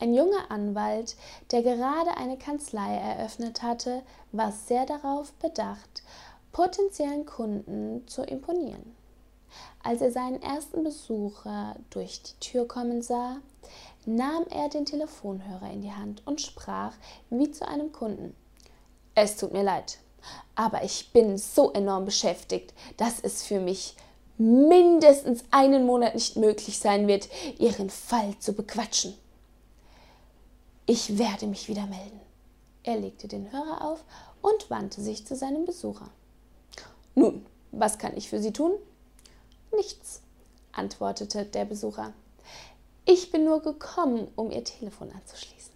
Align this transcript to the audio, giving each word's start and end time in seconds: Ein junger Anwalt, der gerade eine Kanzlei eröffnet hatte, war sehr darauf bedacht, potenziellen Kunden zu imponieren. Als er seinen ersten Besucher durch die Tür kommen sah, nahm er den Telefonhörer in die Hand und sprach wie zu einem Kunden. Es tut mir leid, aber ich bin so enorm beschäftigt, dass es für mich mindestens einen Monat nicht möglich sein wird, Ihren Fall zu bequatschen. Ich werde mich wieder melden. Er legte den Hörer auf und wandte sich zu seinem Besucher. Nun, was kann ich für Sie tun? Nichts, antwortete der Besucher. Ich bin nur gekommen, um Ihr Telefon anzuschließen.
Ein 0.00 0.14
junger 0.14 0.50
Anwalt, 0.50 1.14
der 1.50 1.62
gerade 1.62 2.16
eine 2.16 2.38
Kanzlei 2.38 2.96
eröffnet 2.96 3.62
hatte, 3.62 4.00
war 4.32 4.50
sehr 4.50 4.86
darauf 4.86 5.30
bedacht, 5.34 6.02
potenziellen 6.52 7.26
Kunden 7.26 8.08
zu 8.08 8.22
imponieren. 8.22 8.96
Als 9.82 10.00
er 10.00 10.10
seinen 10.10 10.40
ersten 10.40 10.84
Besucher 10.84 11.76
durch 11.90 12.22
die 12.22 12.40
Tür 12.40 12.66
kommen 12.66 13.02
sah, 13.02 13.36
nahm 14.06 14.46
er 14.48 14.70
den 14.70 14.86
Telefonhörer 14.86 15.70
in 15.70 15.82
die 15.82 15.92
Hand 15.92 16.26
und 16.26 16.40
sprach 16.40 16.94
wie 17.28 17.50
zu 17.50 17.68
einem 17.68 17.92
Kunden. 17.92 18.34
Es 19.14 19.36
tut 19.36 19.52
mir 19.52 19.64
leid, 19.64 19.98
aber 20.54 20.82
ich 20.82 21.12
bin 21.12 21.36
so 21.36 21.72
enorm 21.72 22.06
beschäftigt, 22.06 22.72
dass 22.96 23.20
es 23.20 23.42
für 23.42 23.60
mich 23.60 23.96
mindestens 24.38 25.44
einen 25.50 25.84
Monat 25.84 26.14
nicht 26.14 26.36
möglich 26.36 26.78
sein 26.78 27.06
wird, 27.06 27.28
Ihren 27.58 27.90
Fall 27.90 28.38
zu 28.38 28.54
bequatschen. 28.54 29.14
Ich 30.92 31.18
werde 31.18 31.46
mich 31.46 31.68
wieder 31.68 31.86
melden. 31.86 32.20
Er 32.82 32.96
legte 32.96 33.28
den 33.28 33.52
Hörer 33.52 33.84
auf 33.84 34.02
und 34.42 34.70
wandte 34.70 35.00
sich 35.00 35.24
zu 35.24 35.36
seinem 35.36 35.64
Besucher. 35.64 36.10
Nun, 37.14 37.46
was 37.70 37.98
kann 37.98 38.16
ich 38.16 38.28
für 38.28 38.40
Sie 38.40 38.52
tun? 38.52 38.72
Nichts, 39.72 40.20
antwortete 40.72 41.44
der 41.44 41.64
Besucher. 41.64 42.12
Ich 43.04 43.30
bin 43.30 43.44
nur 43.44 43.62
gekommen, 43.62 44.26
um 44.34 44.50
Ihr 44.50 44.64
Telefon 44.64 45.12
anzuschließen. 45.12 45.69